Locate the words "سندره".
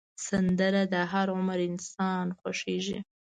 0.27-0.81